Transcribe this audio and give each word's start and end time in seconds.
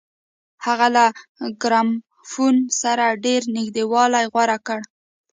هغه 0.65 0.87
له 0.95 1.05
ګرامافون 1.61 2.55
سره 2.81 3.05
ډېر 3.25 3.41
نږدېوالی 3.55 4.25
غوره 4.33 4.57
کړ 4.67 4.81